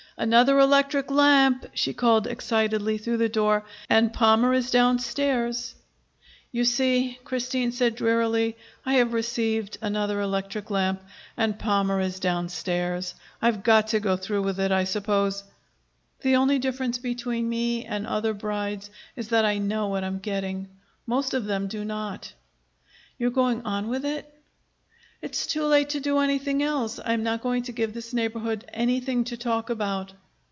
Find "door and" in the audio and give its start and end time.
3.29-4.13